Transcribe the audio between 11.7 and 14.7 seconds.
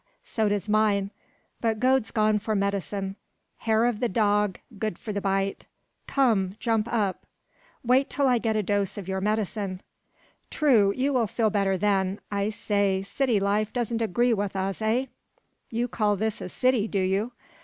then. I say, city life don't agree with